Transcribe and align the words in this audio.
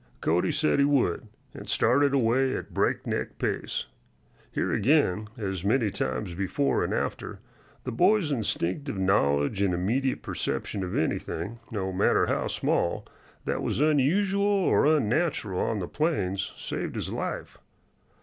Cody 0.19 0.51
said 0.51 0.79
he 0.79 0.85
would, 0.85 1.27
and 1.53 1.69
started 1.69 2.11
away 2.11 2.55
at 2.57 2.73
breakneck 2.73 3.37
pace. 3.37 3.85
Here 4.51 4.73
again, 4.73 5.27
as 5.37 5.63
many 5.63 5.91
times 5.91 6.33
before 6.33 6.83
and 6.83 6.91
after, 6.91 7.37
the 7.83 7.91
boy's 7.91 8.31
instinctive 8.31 8.97
knowledge 8.97 9.61
and 9.61 9.75
immediate 9.75 10.23
perception 10.23 10.83
of 10.83 10.95
anything, 10.97 11.59
no 11.69 11.91
matter 11.93 12.25
how 12.25 12.47
small, 12.47 13.05
that 13.45 13.61
was 13.61 13.79
unusual 13.79 14.41
or 14.43 14.87
unnatural 14.87 15.59
on 15.59 15.77
the 15.77 15.87
plains 15.87 16.51
saved 16.57 16.95
his 16.95 17.13
life. 17.13 17.59